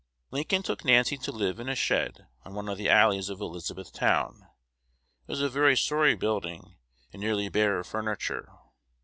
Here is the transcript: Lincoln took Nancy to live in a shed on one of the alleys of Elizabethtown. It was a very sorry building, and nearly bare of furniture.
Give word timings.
Lincoln 0.31 0.63
took 0.63 0.83
Nancy 0.83 1.15
to 1.19 1.31
live 1.31 1.59
in 1.59 1.69
a 1.69 1.75
shed 1.75 2.25
on 2.43 2.55
one 2.55 2.67
of 2.67 2.79
the 2.79 2.89
alleys 2.89 3.29
of 3.29 3.39
Elizabethtown. 3.39 4.47
It 5.27 5.31
was 5.31 5.41
a 5.41 5.47
very 5.47 5.77
sorry 5.77 6.15
building, 6.15 6.75
and 7.13 7.21
nearly 7.21 7.49
bare 7.49 7.77
of 7.77 7.85
furniture. 7.85 8.49